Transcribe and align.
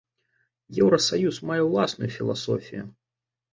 Еўрасаюз 0.85 1.35
мае 1.51 1.59
ўласную 1.69 2.11
філасофію. 2.19 2.83